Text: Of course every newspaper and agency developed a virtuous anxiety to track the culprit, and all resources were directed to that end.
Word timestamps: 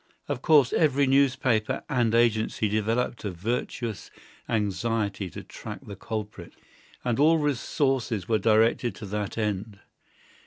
Of 0.27 0.41
course 0.41 0.73
every 0.73 1.05
newspaper 1.05 1.83
and 1.87 2.15
agency 2.15 2.67
developed 2.67 3.23
a 3.23 3.29
virtuous 3.29 4.09
anxiety 4.49 5.29
to 5.29 5.43
track 5.43 5.85
the 5.85 5.95
culprit, 5.95 6.55
and 7.05 7.19
all 7.19 7.37
resources 7.37 8.27
were 8.27 8.39
directed 8.39 8.95
to 8.95 9.05
that 9.05 9.37
end. 9.37 9.79